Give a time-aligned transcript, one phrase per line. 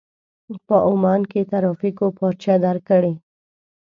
[0.67, 3.13] په عمان کې ترافيکو پارچه درکړې.